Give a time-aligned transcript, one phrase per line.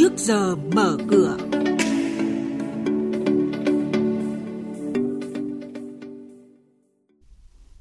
[0.00, 1.36] trước giờ mở cửa.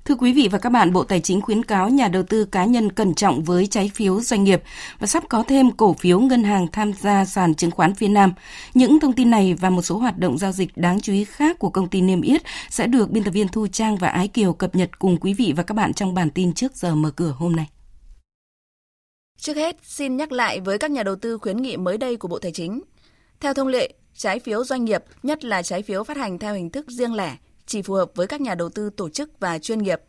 [0.05, 2.65] Thưa quý vị và các bạn, Bộ Tài chính khuyến cáo nhà đầu tư cá
[2.65, 4.63] nhân cẩn trọng với trái phiếu doanh nghiệp
[4.99, 8.33] và sắp có thêm cổ phiếu ngân hàng tham gia sàn chứng khoán phía Nam.
[8.73, 11.59] Những thông tin này và một số hoạt động giao dịch đáng chú ý khác
[11.59, 14.53] của công ty Niêm Yết sẽ được biên tập viên Thu Trang và Ái Kiều
[14.53, 17.33] cập nhật cùng quý vị và các bạn trong bản tin trước giờ mở cửa
[17.37, 17.67] hôm nay.
[19.39, 22.27] Trước hết, xin nhắc lại với các nhà đầu tư khuyến nghị mới đây của
[22.27, 22.81] Bộ Tài chính.
[23.39, 26.69] Theo thông lệ, trái phiếu doanh nghiệp, nhất là trái phiếu phát hành theo hình
[26.69, 29.79] thức riêng lẻ, chỉ phù hợp với các nhà đầu tư tổ chức và chuyên
[29.79, 30.01] nghiệp.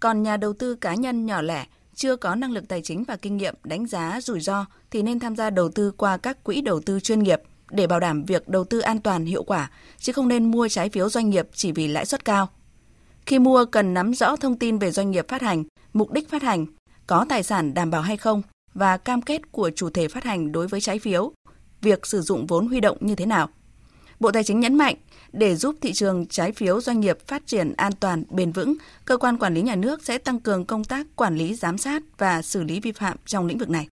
[0.00, 3.16] Còn nhà đầu tư cá nhân nhỏ lẻ chưa có năng lực tài chính và
[3.16, 6.60] kinh nghiệm đánh giá rủi ro thì nên tham gia đầu tư qua các quỹ
[6.60, 10.12] đầu tư chuyên nghiệp để bảo đảm việc đầu tư an toàn hiệu quả, chứ
[10.12, 12.48] không nên mua trái phiếu doanh nghiệp chỉ vì lãi suất cao.
[13.26, 16.42] Khi mua cần nắm rõ thông tin về doanh nghiệp phát hành, mục đích phát
[16.42, 16.66] hành,
[17.06, 18.42] có tài sản đảm bảo hay không
[18.76, 21.32] và cam kết của chủ thể phát hành đối với trái phiếu,
[21.82, 23.48] việc sử dụng vốn huy động như thế nào.
[24.20, 24.96] Bộ Tài chính nhấn mạnh,
[25.32, 29.16] để giúp thị trường trái phiếu doanh nghiệp phát triển an toàn, bền vững, cơ
[29.16, 32.42] quan quản lý nhà nước sẽ tăng cường công tác quản lý, giám sát và
[32.42, 33.88] xử lý vi phạm trong lĩnh vực này.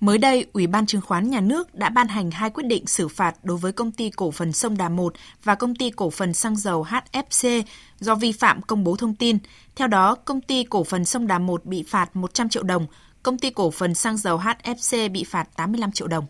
[0.00, 3.08] Mới đây, Ủy ban Chứng khoán Nhà nước đã ban hành hai quyết định xử
[3.08, 6.34] phạt đối với công ty cổ phần Sông Đà 1 và công ty cổ phần
[6.34, 7.62] xăng dầu HFC
[8.00, 9.38] do vi phạm công bố thông tin.
[9.76, 12.86] Theo đó, công ty cổ phần Sông Đà 1 bị phạt 100 triệu đồng,
[13.24, 16.26] công ty cổ phần xăng dầu HFC bị phạt 85 triệu đồng.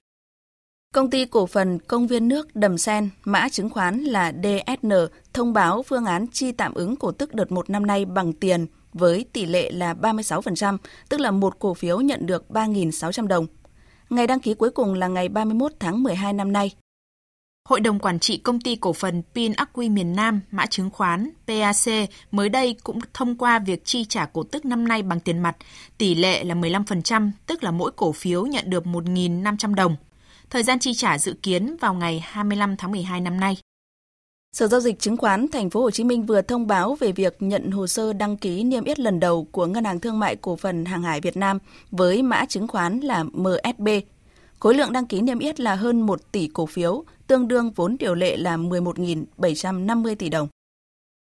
[0.94, 4.92] Công ty cổ phần công viên nước Đầm Sen, mã chứng khoán là DSN,
[5.32, 8.66] thông báo phương án chi tạm ứng cổ tức đợt 1 năm nay bằng tiền
[8.92, 10.78] với tỷ lệ là 36%,
[11.08, 13.46] tức là một cổ phiếu nhận được 3.600 đồng.
[14.10, 16.72] Ngày đăng ký cuối cùng là ngày 31 tháng 12 năm nay.
[17.68, 21.30] Hội đồng Quản trị Công ty Cổ phần Pin Acqui miền Nam, mã chứng khoán
[21.46, 25.38] PAC mới đây cũng thông qua việc chi trả cổ tức năm nay bằng tiền
[25.38, 25.56] mặt,
[25.98, 29.96] tỷ lệ là 15%, tức là mỗi cổ phiếu nhận được 1.500 đồng.
[30.50, 33.56] Thời gian chi trả dự kiến vào ngày 25 tháng 12 năm nay.
[34.52, 37.36] Sở giao dịch chứng khoán Thành phố Hồ Chí Minh vừa thông báo về việc
[37.40, 40.56] nhận hồ sơ đăng ký niêm yết lần đầu của Ngân hàng Thương mại Cổ
[40.56, 41.58] phần Hàng hải Việt Nam
[41.90, 43.88] với mã chứng khoán là MSB.
[44.58, 47.96] Khối lượng đăng ký niêm yết là hơn 1 tỷ cổ phiếu, tương đương vốn
[47.98, 50.48] điều lệ là 11.750 tỷ đồng.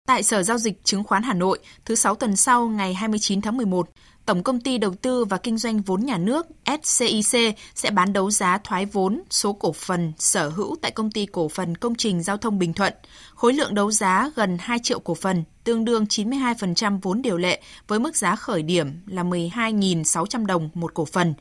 [0.08, 3.58] Tại Sở Giao dịch Chứng khoán Hà Nội, thứ Sáu tuần sau ngày 29 tháng
[3.58, 3.90] 11,
[4.28, 6.48] Tổng Công ty Đầu tư và Kinh doanh vốn nhà nước
[6.84, 11.26] SCIC sẽ bán đấu giá thoái vốn số cổ phần sở hữu tại Công ty
[11.26, 12.94] Cổ phần Công trình Giao thông Bình Thuận.
[13.36, 17.62] Khối lượng đấu giá gần 2 triệu cổ phần, tương đương 92% vốn điều lệ
[17.88, 21.34] với mức giá khởi điểm là 12.600 đồng một cổ phần.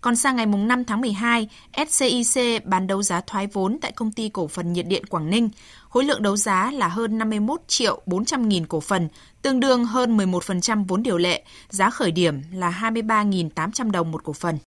[0.00, 1.48] Còn sang ngày 5 tháng 12,
[1.88, 5.48] SCIC bán đấu giá thoái vốn tại Công ty Cổ phần Nhiệt điện Quảng Ninh.
[5.88, 9.08] Khối lượng đấu giá là hơn 51 triệu 400 nghìn cổ phần,
[9.44, 14.32] tương đương hơn 11% vốn điều lệ, giá khởi điểm là 23.800 đồng một cổ
[14.32, 14.58] phần.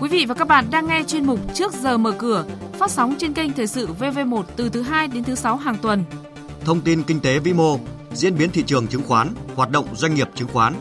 [0.00, 3.14] Quý vị và các bạn đang nghe chuyên mục Trước giờ mở cửa, phát sóng
[3.18, 6.04] trên kênh Thời sự VV1 từ thứ 2 đến thứ 6 hàng tuần.
[6.64, 7.78] Thông tin kinh tế vĩ mô,
[8.12, 10.74] diễn biến thị trường chứng khoán, hoạt động doanh nghiệp chứng khoán.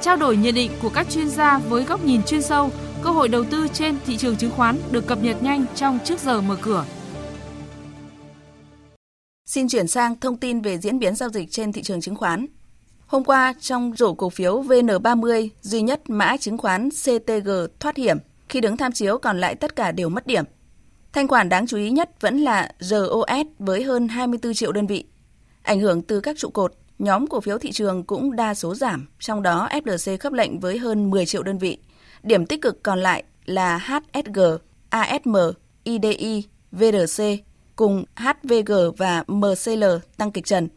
[0.00, 2.70] Trao đổi nhận định của các chuyên gia với góc nhìn chuyên sâu,
[3.02, 6.20] cơ hội đầu tư trên thị trường chứng khoán được cập nhật nhanh trong Trước
[6.20, 6.84] giờ mở cửa.
[9.54, 12.46] Xin chuyển sang thông tin về diễn biến giao dịch trên thị trường chứng khoán.
[13.06, 17.50] Hôm qua, trong rổ cổ phiếu VN30, duy nhất mã chứng khoán CTG
[17.80, 20.44] thoát hiểm, khi đứng tham chiếu còn lại tất cả đều mất điểm.
[21.12, 25.04] Thanh khoản đáng chú ý nhất vẫn là ROS với hơn 24 triệu đơn vị.
[25.62, 29.08] Ảnh hưởng từ các trụ cột, nhóm cổ phiếu thị trường cũng đa số giảm,
[29.18, 31.78] trong đó FLC khớp lệnh với hơn 10 triệu đơn vị.
[32.22, 34.40] Điểm tích cực còn lại là HSG,
[34.90, 35.36] ASM,
[35.84, 36.42] IDI,
[36.72, 37.22] VRC
[37.76, 39.84] cùng HVG và MCL
[40.16, 40.68] tăng kịch trần.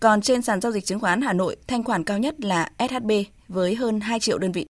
[0.00, 3.10] Còn trên sàn giao dịch chứng khoán Hà Nội, thanh khoản cao nhất là SHB
[3.48, 4.66] với hơn 2 triệu đơn vị.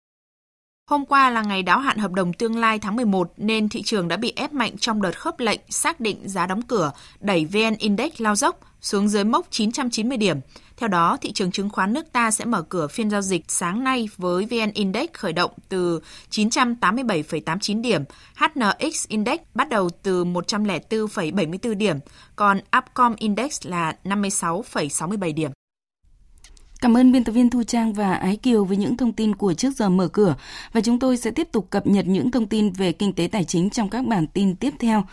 [0.90, 4.08] Hôm qua là ngày đáo hạn hợp đồng tương lai tháng 11 nên thị trường
[4.08, 7.76] đã bị ép mạnh trong đợt khớp lệnh xác định giá đóng cửa, đẩy VN
[7.80, 10.40] Index lao dốc xuống dưới mốc 990 điểm.
[10.80, 13.84] Theo đó, thị trường chứng khoán nước ta sẽ mở cửa phiên giao dịch sáng
[13.84, 18.04] nay với VN Index khởi động từ 987,89 điểm,
[18.36, 21.98] HNX Index bắt đầu từ 104,74 điểm,
[22.36, 25.52] còn Upcom Index là 56,67 điểm.
[26.82, 29.54] Cảm ơn biên tập viên Thu Trang và Ái Kiều với những thông tin của
[29.54, 30.36] trước giờ mở cửa
[30.74, 33.44] và chúng tôi sẽ tiếp tục cập nhật những thông tin về kinh tế tài
[33.44, 35.04] chính trong các bản tin tiếp theo.